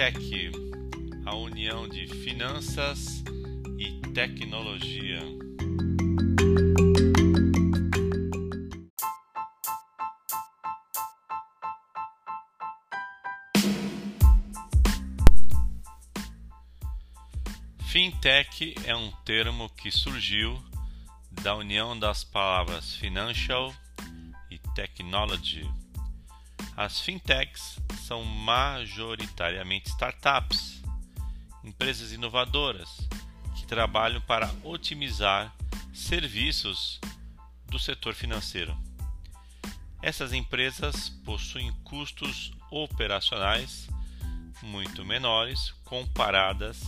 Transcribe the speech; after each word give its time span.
Fintech, 0.00 0.50
a 1.26 1.34
união 1.34 1.86
de 1.86 2.06
finanças 2.06 3.22
e 3.78 4.00
tecnologia. 4.14 5.20
Fintech 17.84 18.74
é 18.86 18.96
um 18.96 19.10
termo 19.26 19.68
que 19.68 19.90
surgiu 19.90 20.58
da 21.42 21.54
união 21.54 21.98
das 21.98 22.24
palavras 22.24 22.94
financial 22.94 23.70
e 24.50 24.58
technology. 24.74 25.68
As 26.82 26.98
fintechs 26.98 27.78
são 28.06 28.24
majoritariamente 28.24 29.90
startups, 29.90 30.80
empresas 31.62 32.10
inovadoras 32.10 32.88
que 33.54 33.66
trabalham 33.66 34.18
para 34.22 34.50
otimizar 34.64 35.54
serviços 35.92 36.98
do 37.66 37.78
setor 37.78 38.14
financeiro. 38.14 38.74
Essas 40.00 40.32
empresas 40.32 41.10
possuem 41.22 41.70
custos 41.84 42.50
operacionais 42.70 43.86
muito 44.62 45.04
menores 45.04 45.72
comparadas 45.84 46.80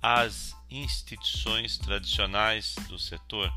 às 0.00 0.54
instituições 0.70 1.76
tradicionais 1.76 2.76
do 2.86 3.00
setor. 3.00 3.52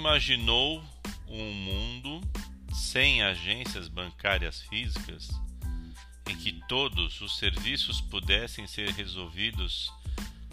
Imaginou 0.00 0.82
um 1.28 1.52
mundo 1.52 2.22
sem 2.72 3.22
agências 3.22 3.86
bancárias 3.86 4.62
físicas, 4.62 5.28
em 6.26 6.34
que 6.36 6.52
todos 6.66 7.20
os 7.20 7.36
serviços 7.36 8.00
pudessem 8.00 8.66
ser 8.66 8.88
resolvidos 8.92 9.92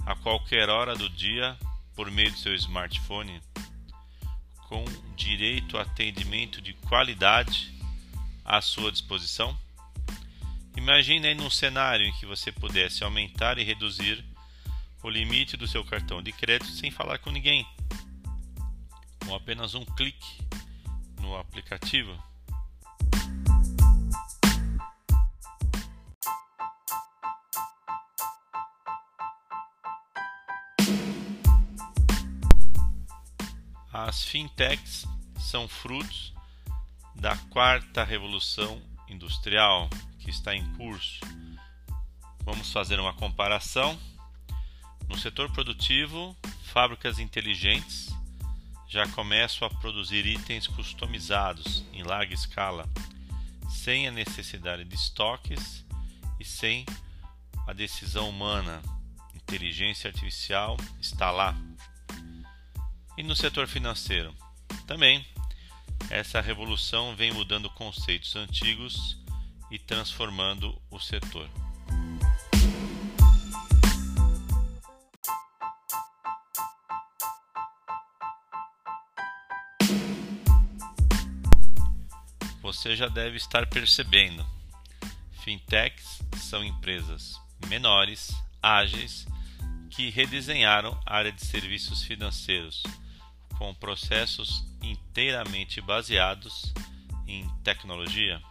a 0.06 0.16
qualquer 0.16 0.68
hora 0.68 0.96
do 0.96 1.10
dia 1.10 1.58
por 1.96 2.12
meio 2.12 2.30
do 2.30 2.38
seu 2.38 2.54
smartphone, 2.56 3.42
com 4.68 4.84
direito 5.16 5.78
a 5.78 5.84
atendimento 5.84 6.62
de 6.62 6.74
qualidade 6.74 7.74
à 8.44 8.60
sua 8.60 8.92
disposição? 8.92 9.58
Imagine 10.76 11.30
aí 11.30 11.36
num 11.36 11.50
cenário 11.50 12.06
em 12.06 12.12
que 12.20 12.26
você 12.26 12.52
pudesse 12.52 13.02
aumentar 13.02 13.58
e 13.58 13.64
reduzir 13.64 14.26
o 15.02 15.10
limite 15.10 15.56
do 15.56 15.70
seu 15.70 15.86
cartão 15.86 16.22
de 16.22 16.34
crédito 16.34 16.70
sem 16.72 16.92
falar 16.92 17.20
com 17.20 17.32
ninguém 17.32 17.66
com 19.28 19.36
apenas 19.36 19.76
um 19.76 19.84
clique 19.84 20.38
no 21.20 21.36
aplicativo. 21.36 22.18
As 33.92 34.24
fintechs 34.24 35.06
são 35.38 35.68
frutos 35.68 36.34
da 37.16 37.36
quarta 37.50 38.04
revolução 38.06 38.82
industrial 39.10 39.90
que 40.20 40.30
está 40.30 40.56
em 40.56 40.64
curso. 40.76 41.20
Vamos 42.44 42.72
fazer 42.72 42.98
uma 43.00 43.14
comparação. 43.14 44.00
No 45.10 45.18
setor 45.18 45.52
produtivo, 45.52 46.36
fábricas 46.64 47.18
inteligentes 47.20 48.17
já 48.88 49.08
começam 49.10 49.68
a 49.68 49.72
produzir 49.72 50.26
itens 50.26 50.68
customizados 50.68 51.84
em 51.92 52.04
larga 52.04 52.34
escala, 52.34 52.88
sem 53.70 54.08
a 54.08 54.12
necessidade 54.12 54.86
de 54.86 54.96
estoques 54.96 55.86
e 56.40 56.46
sem 56.46 56.86
a 57.68 57.74
decisão 57.74 58.30
humana. 58.30 58.82
Inteligência 59.36 60.10
artificial 60.10 60.78
está 61.02 61.32
lá. 61.32 61.56
E 63.18 63.24
no 63.24 63.36
setor 63.36 63.68
financeiro? 63.68 64.34
Também. 64.86 65.26
Essa 66.10 66.40
revolução 66.40 67.16
vem 67.16 67.34
mudando 67.34 67.70
conceitos 67.72 68.36
antigos 68.36 69.18
e 69.70 69.78
transformando 69.78 70.80
o 70.90 71.00
setor. 71.00 71.50
Você 82.88 82.96
já 82.96 83.10
deve 83.10 83.36
estar 83.36 83.68
percebendo. 83.68 84.46
Fintechs 85.44 86.22
são 86.38 86.64
empresas 86.64 87.38
menores, 87.68 88.34
ágeis, 88.64 89.28
que 89.90 90.10
redesenharam 90.10 90.98
a 91.06 91.18
área 91.18 91.34
de 91.34 91.46
serviços 91.46 92.02
financeiros 92.04 92.84
com 93.58 93.74
processos 93.74 94.64
inteiramente 94.82 95.82
baseados 95.82 96.74
em 97.28 97.46
tecnologia. 97.62 98.42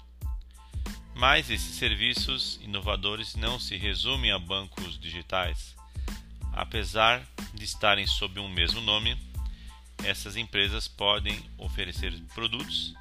Mas 1.15 1.49
esses 1.49 1.77
serviços 1.77 2.61
inovadores 2.61 3.37
não 3.37 3.59
se 3.59 3.79
resumem 3.79 4.33
a 4.33 4.39
bancos 4.39 4.99
digitais. 4.99 5.75
Apesar 6.53 7.27
de 7.55 7.65
estarem 7.65 8.07
sob 8.07 8.39
um 8.39 8.51
mesmo 8.51 8.83
nome, 8.83 9.17
essas 10.05 10.37
empresas 10.37 10.87
podem 10.87 11.43
oferecer 11.57 12.13
produtos 12.35 12.95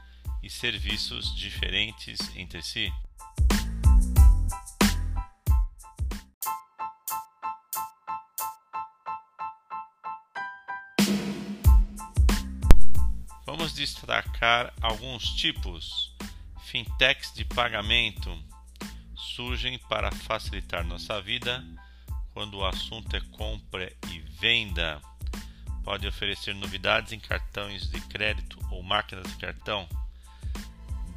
e 0.45 0.49
serviços 0.49 1.35
diferentes 1.35 2.19
entre 2.35 2.61
si. 2.61 2.93
Vamos 13.43 13.73
destacar 13.73 14.71
alguns 14.79 15.29
tipos. 15.31 16.15
Fintechs 16.65 17.33
de 17.33 17.43
pagamento 17.43 18.37
surgem 19.15 19.79
para 19.89 20.11
facilitar 20.11 20.83
nossa 20.83 21.19
vida 21.21 21.65
quando 22.35 22.57
o 22.57 22.65
assunto 22.65 23.15
é 23.15 23.21
compra 23.31 23.91
e 24.11 24.19
venda. 24.39 25.01
Pode 25.83 26.05
oferecer 26.07 26.53
novidades 26.53 27.13
em 27.13 27.19
cartões 27.19 27.89
de 27.89 27.99
crédito 28.01 28.59
ou 28.69 28.83
máquinas 28.83 29.25
de 29.25 29.37
cartão 29.37 29.89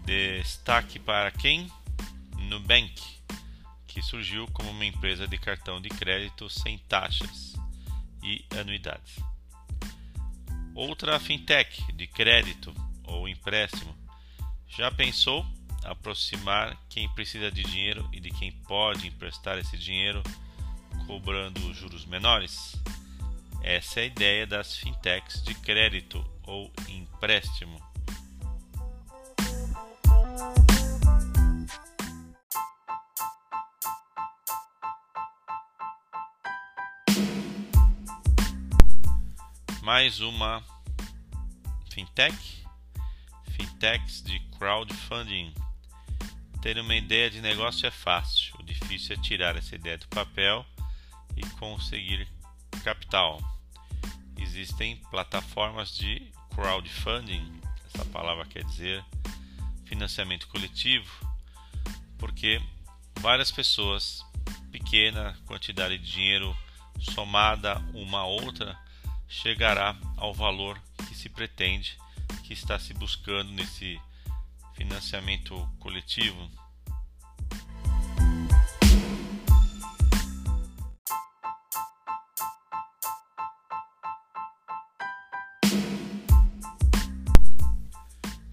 Destaque 0.08 0.98
para 0.98 1.30
quem? 1.30 1.70
Nubank, 2.38 2.98
que 3.86 4.00
surgiu 4.00 4.48
como 4.54 4.70
uma 4.70 4.86
empresa 4.86 5.28
de 5.28 5.36
cartão 5.36 5.82
de 5.82 5.90
crédito 5.90 6.48
sem 6.48 6.78
taxas 6.78 7.52
e 8.22 8.42
anuidades. 8.58 9.16
Outra 10.74 11.20
fintech 11.20 11.92
de 11.92 12.06
crédito 12.06 12.74
ou 13.04 13.28
empréstimo. 13.28 13.94
Já 14.66 14.90
pensou 14.90 15.44
aproximar 15.84 16.74
quem 16.88 17.06
precisa 17.10 17.50
de 17.50 17.62
dinheiro 17.62 18.08
e 18.10 18.18
de 18.18 18.30
quem 18.30 18.50
pode 18.50 19.08
emprestar 19.08 19.58
esse 19.58 19.76
dinheiro 19.76 20.22
cobrando 21.06 21.74
juros 21.74 22.06
menores? 22.06 22.80
Essa 23.62 24.00
é 24.00 24.04
a 24.04 24.06
ideia 24.06 24.46
das 24.46 24.74
fintechs 24.74 25.42
de 25.42 25.54
crédito 25.54 26.24
ou 26.46 26.72
empréstimo. 26.88 27.87
Mais 39.88 40.20
uma 40.20 40.62
fintech, 41.90 42.62
fintechs 43.52 44.22
de 44.22 44.38
crowdfunding. 44.58 45.54
Ter 46.60 46.78
uma 46.78 46.94
ideia 46.94 47.30
de 47.30 47.40
negócio 47.40 47.86
é 47.86 47.90
fácil, 47.90 48.54
o 48.58 48.62
difícil 48.62 49.16
é 49.16 49.22
tirar 49.22 49.56
essa 49.56 49.74
ideia 49.74 49.96
do 49.96 50.06
papel 50.08 50.62
e 51.34 51.40
conseguir 51.52 52.28
capital. 52.84 53.40
Existem 54.36 54.96
plataformas 55.10 55.96
de 55.96 56.30
crowdfunding, 56.54 57.58
essa 57.86 58.04
palavra 58.04 58.44
quer 58.44 58.64
dizer 58.64 59.02
financiamento 59.86 60.48
coletivo, 60.48 61.10
porque 62.18 62.60
várias 63.20 63.50
pessoas, 63.50 64.22
pequena 64.70 65.34
quantidade 65.46 65.96
de 65.96 66.12
dinheiro 66.12 66.54
somada 67.00 67.78
uma 67.94 68.18
a 68.18 68.26
outra, 68.26 68.78
chegará 69.28 69.96
ao 70.16 70.32
valor 70.32 70.80
que 71.06 71.14
se 71.14 71.28
pretende, 71.28 71.96
que 72.44 72.52
está 72.52 72.78
se 72.78 72.94
buscando 72.94 73.52
nesse 73.52 74.00
financiamento 74.74 75.68
coletivo. 75.78 76.50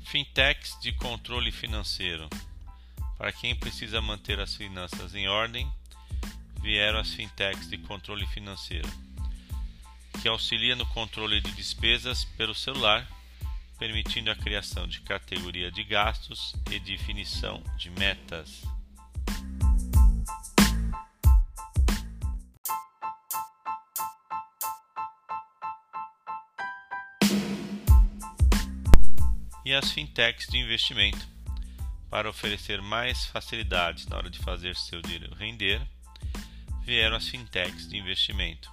Fintechs 0.04 0.80
de 0.82 0.94
controle 0.94 1.52
financeiro. 1.52 2.30
Para 3.18 3.32
quem 3.32 3.56
precisa 3.56 4.02
manter 4.02 4.40
as 4.40 4.56
finanças 4.56 5.14
em 5.14 5.28
ordem, 5.28 5.72
vieram 6.62 7.00
as 7.00 7.14
fintechs 7.14 7.70
de 7.70 7.78
controle 7.78 8.26
financeiro 8.28 9.05
que 10.22 10.28
auxilia 10.28 10.76
no 10.76 10.86
controle 10.88 11.42
de 11.42 11.52
despesas 11.52 12.24
pelo 12.24 12.54
celular, 12.56 13.08
permitindo 13.78 14.32
a 14.32 14.36
criação 14.36 14.88
de 14.88 15.02
categoria 15.02 15.72
de 15.72 15.84
gastos 15.84 16.54
e 16.72 16.80
definição 16.80 17.62
de 17.78 17.90
metas. 17.92 18.62
E 29.66 29.74
as 29.74 29.92
fintechs 29.92 30.48
de 30.48 30.58
investimento 30.58 31.36
para 32.16 32.30
oferecer 32.30 32.82
mais 32.82 33.26
facilidades 33.26 34.08
na 34.08 34.16
hora 34.16 34.30
de 34.30 34.40
fazer 34.40 34.74
seu 34.78 35.02
dinheiro 35.02 35.36
render, 35.36 35.82
vieram 36.82 37.18
as 37.18 37.28
fintechs 37.28 37.90
de 37.90 37.98
investimento. 37.98 38.72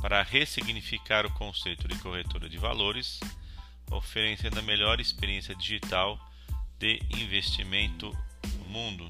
Para 0.00 0.22
ressignificar 0.22 1.26
o 1.26 1.32
conceito 1.32 1.86
de 1.86 1.98
corretora 1.98 2.48
de 2.48 2.56
valores, 2.56 3.20
oferecendo 3.90 4.58
a 4.58 4.62
melhor 4.62 5.00
experiência 5.00 5.54
digital 5.54 6.18
de 6.78 6.98
investimento 7.10 8.16
no 8.58 8.64
mundo. 8.66 9.08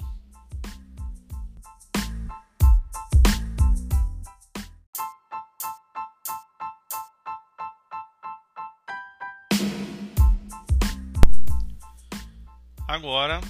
Agora, 12.88 13.40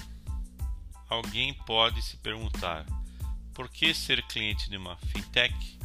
alguém 1.09 1.53
pode 1.65 1.99
se 2.03 2.15
perguntar: 2.17 2.85
por 3.55 3.67
que 3.69 3.91
ser 3.91 4.21
cliente 4.27 4.69
de 4.69 4.77
uma 4.77 4.95
fintech 4.97 5.80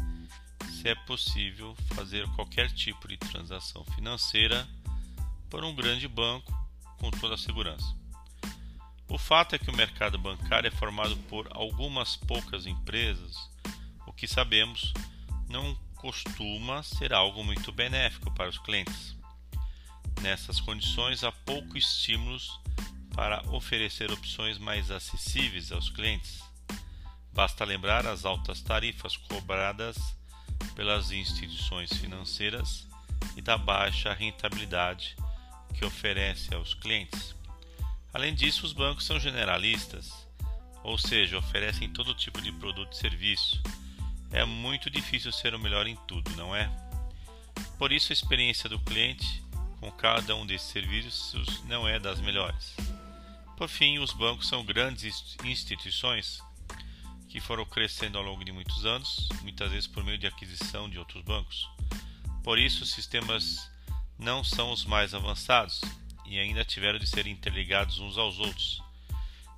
é 0.88 0.94
possível 0.94 1.74
fazer 1.94 2.28
qualquer 2.34 2.70
tipo 2.70 3.08
de 3.08 3.16
transação 3.16 3.84
financeira 3.96 4.68
por 5.50 5.64
um 5.64 5.74
grande 5.74 6.06
banco 6.06 6.52
com 6.98 7.10
toda 7.10 7.34
a 7.34 7.38
segurança? 7.38 7.94
O 9.08 9.18
fato 9.18 9.54
é 9.54 9.58
que 9.58 9.70
o 9.70 9.76
mercado 9.76 10.18
bancário 10.18 10.68
é 10.68 10.70
formado 10.70 11.16
por 11.28 11.48
algumas 11.50 12.14
poucas 12.14 12.66
empresas, 12.66 13.36
o 14.06 14.12
que 14.12 14.28
sabemos 14.28 14.92
não 15.48 15.74
costuma 15.96 16.82
ser 16.82 17.12
algo 17.12 17.42
muito 17.42 17.72
benéfico 17.72 18.32
para 18.32 18.48
os 18.48 18.58
clientes. 18.58 19.16
Nessas 20.20 20.60
condições, 20.60 21.24
há 21.24 21.32
pouco 21.32 21.76
estímulos 21.76 22.60
para 23.12 23.42
oferecer 23.50 24.12
opções 24.12 24.58
mais 24.58 24.90
acessíveis 24.90 25.72
aos 25.72 25.90
clientes. 25.90 26.40
Basta 27.32 27.64
lembrar 27.64 28.06
as 28.06 28.24
altas 28.24 28.60
tarifas 28.60 29.16
cobradas 29.16 29.96
pelas 30.74 31.10
instituições 31.10 31.92
financeiras 31.92 32.86
e 33.36 33.42
da 33.42 33.56
baixa 33.56 34.12
rentabilidade 34.12 35.16
que 35.74 35.84
oferece 35.84 36.54
aos 36.54 36.74
clientes. 36.74 37.34
Além 38.12 38.34
disso, 38.34 38.64
os 38.64 38.72
bancos 38.72 39.04
são 39.04 39.20
generalistas, 39.20 40.12
ou 40.82 40.96
seja, 40.96 41.38
oferecem 41.38 41.88
todo 41.90 42.14
tipo 42.14 42.40
de 42.40 42.50
produto 42.52 42.92
e 42.92 42.96
serviço. 42.96 43.62
É 44.30 44.44
muito 44.44 44.88
difícil 44.88 45.32
ser 45.32 45.54
o 45.54 45.58
melhor 45.58 45.86
em 45.86 45.96
tudo, 46.08 46.30
não 46.36 46.54
é? 46.54 46.70
Por 47.78 47.92
isso, 47.92 48.12
a 48.12 48.14
experiência 48.14 48.68
do 48.68 48.78
cliente 48.80 49.44
com 49.80 49.90
cada 49.92 50.34
um 50.34 50.46
desses 50.46 50.68
serviços 50.68 51.62
não 51.64 51.86
é 51.86 51.98
das 51.98 52.20
melhores. 52.20 52.74
Por 53.56 53.68
fim, 53.68 53.98
os 53.98 54.12
bancos 54.12 54.48
são 54.48 54.64
grandes 54.64 55.36
instituições 55.44 56.42
que 57.28 57.40
foram 57.40 57.64
crescendo 57.64 58.18
ao 58.18 58.24
longo 58.24 58.44
de 58.44 58.52
muitos 58.52 58.84
anos, 58.86 59.28
muitas 59.42 59.70
vezes 59.70 59.86
por 59.86 60.04
meio 60.04 60.18
de 60.18 60.26
aquisição 60.26 60.88
de 60.88 60.98
outros 60.98 61.22
bancos. 61.22 61.68
Por 62.42 62.58
isso, 62.58 62.84
os 62.84 62.92
sistemas 62.92 63.70
não 64.18 64.44
são 64.44 64.72
os 64.72 64.84
mais 64.84 65.14
avançados 65.14 65.80
e 66.24 66.38
ainda 66.38 66.64
tiveram 66.64 66.98
de 66.98 67.06
ser 67.06 67.26
interligados 67.26 67.98
uns 67.98 68.16
aos 68.16 68.38
outros, 68.38 68.82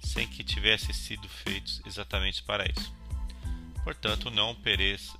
sem 0.00 0.26
que 0.26 0.44
tivessem 0.44 0.93
sido 0.93 1.29
feitos 1.29 1.81
exatamente 1.87 2.43
para 2.43 2.65
isso. 2.65 2.93
Portanto, 3.85 4.31
não, 4.31 4.56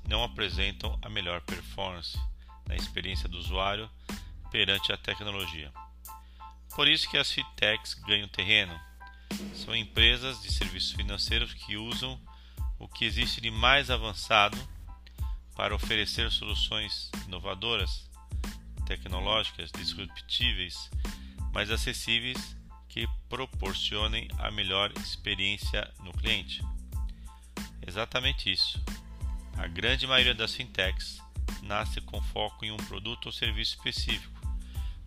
não 0.07 0.25
apresentam 0.25 0.99
a 1.01 1.09
melhor 1.09 1.41
performance 1.41 2.19
na 2.67 2.77
experiência 2.77 3.29
do 3.29 3.39
usuário 3.39 3.91
perante 4.51 4.93
a 4.93 4.97
tecnologia. 4.97 5.73
Por 6.75 6.87
isso 6.87 7.09
que 7.11 7.17
as 7.17 7.31
fintechs 7.31 7.95
ganham 7.95 8.29
terreno. 8.29 8.79
São 9.55 9.75
empresas 9.75 10.41
de 10.43 10.53
serviços 10.53 10.93
financeiros 10.93 11.53
que 11.55 11.77
usam 11.77 12.21
o 12.79 12.89
que 12.89 13.05
existe 13.05 13.41
de 13.41 13.51
mais 13.51 13.91
avançado 13.91 14.57
para 15.57 15.75
oferecer 15.75 16.31
soluções 16.31 17.11
inovadoras, 17.27 18.09
tecnológicas, 18.87 19.71
disruptíveis, 19.73 20.91
mais 21.53 21.71
acessíveis 21.71 22.57
que 22.89 23.09
proporcionem 23.29 24.29
a 24.39 24.51
melhor 24.51 24.93
experiência 24.99 25.93
no 26.01 26.13
cliente. 26.13 26.63
Exatamente 27.87 28.51
isso. 28.51 28.83
A 29.57 29.67
grande 29.67 30.07
maioria 30.07 30.35
das 30.35 30.55
fintechs 30.55 31.21
nasce 31.63 32.01
com 32.01 32.23
foco 32.23 32.65
em 32.65 32.71
um 32.71 32.77
produto 32.77 33.27
ou 33.27 33.33
serviço 33.33 33.77
específico 33.77 34.39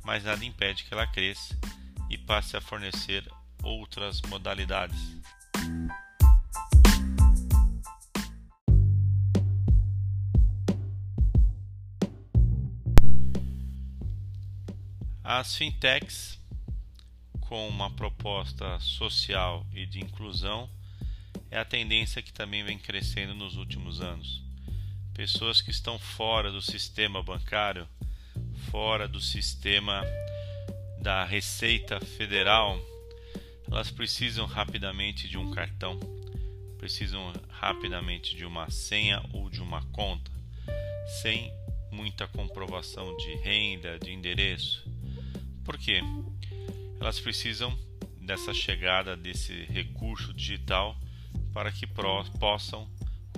mas 0.04 0.24
nada 0.24 0.44
impede 0.44 0.84
que 0.84 0.94
ela 0.94 1.08
cresça 1.08 1.58
e 2.10 2.18
passe 2.18 2.58
a 2.58 2.62
fornecer 2.62 3.26
outras 3.64 4.22
modalidades. 4.22 5.00
As 15.34 15.56
fintechs, 15.56 16.38
com 17.40 17.66
uma 17.70 17.90
proposta 17.90 18.78
social 18.82 19.66
e 19.74 19.86
de 19.86 20.02
inclusão, 20.02 20.70
é 21.50 21.58
a 21.58 21.64
tendência 21.64 22.22
que 22.22 22.34
também 22.34 22.66
vem 22.66 22.78
crescendo 22.78 23.34
nos 23.34 23.56
últimos 23.56 24.02
anos. 24.02 24.44
Pessoas 25.14 25.62
que 25.62 25.72
estão 25.72 25.98
fora 25.98 26.52
do 26.52 26.62
sistema 26.62 27.24
bancário 27.24 27.88
fora 28.70 29.08
do 29.08 29.22
sistema 29.22 30.04
da 31.02 31.24
Receita 31.24 32.02
Federal, 32.02 32.78
elas 33.72 33.90
precisam 33.90 34.46
rapidamente 34.46 35.30
de 35.30 35.38
um 35.38 35.50
cartão, 35.52 35.98
precisam 36.78 37.32
rapidamente 37.48 38.36
de 38.36 38.44
uma 38.44 38.70
senha 38.70 39.24
ou 39.32 39.50
de 39.50 39.62
uma 39.62 39.82
conta, 39.94 40.30
sem 41.22 41.50
muita 41.90 42.28
comprovação 42.28 43.16
de 43.16 43.34
renda, 43.36 43.98
de 43.98 44.12
endereço. 44.12 44.91
Por 45.72 45.78
quê? 45.78 46.02
Elas 47.00 47.18
precisam 47.22 47.74
dessa 48.20 48.54
chegada 48.54 49.16
desse 49.16 49.54
recurso 49.70 50.34
digital 50.34 50.98
para 51.54 51.72
que 51.72 51.88
possam 51.88 52.92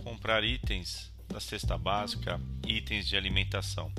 comprar 0.03 0.43
itens 0.43 1.13
da 1.29 1.39
cesta 1.39 1.77
básica, 1.77 2.41
itens 2.65 3.07
de 3.07 3.15
alimentação. 3.15 3.93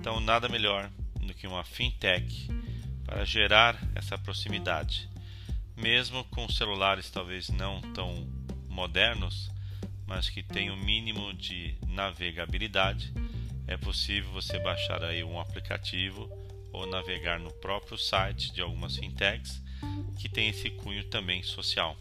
Então, 0.00 0.18
nada 0.18 0.48
melhor 0.48 0.90
do 1.20 1.34
que 1.34 1.46
uma 1.46 1.62
fintech 1.62 2.48
para 3.04 3.22
gerar 3.26 3.78
essa 3.94 4.16
proximidade. 4.16 5.06
Mesmo 5.76 6.24
com 6.24 6.48
celulares 6.48 7.10
talvez 7.10 7.50
não 7.50 7.82
tão 7.92 8.26
modernos, 8.66 9.50
mas 10.06 10.30
que 10.30 10.42
têm 10.42 10.70
o 10.70 10.72
um 10.72 10.82
mínimo 10.82 11.34
de 11.34 11.76
navegabilidade, 11.86 13.12
é 13.66 13.76
possível 13.76 14.32
você 14.32 14.58
baixar 14.58 15.04
aí 15.04 15.22
um 15.22 15.38
aplicativo 15.38 16.30
ou 16.72 16.86
navegar 16.86 17.38
no 17.38 17.52
próprio 17.54 17.98
site 17.98 18.52
de 18.52 18.60
algumas 18.60 18.96
fintechs 18.96 19.60
que 20.18 20.28
tem 20.28 20.48
esse 20.48 20.70
cunho 20.70 21.04
também 21.04 21.42
social. 21.42 21.96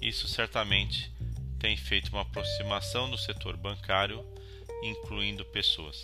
Isso 0.00 0.26
certamente 0.26 1.12
tem 1.58 1.76
feito 1.76 2.10
uma 2.10 2.22
aproximação 2.22 3.06
no 3.06 3.18
setor 3.18 3.56
bancário, 3.56 4.24
incluindo 4.82 5.44
pessoas. 5.44 6.02